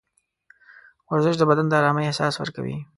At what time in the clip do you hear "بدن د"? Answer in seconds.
1.49-1.73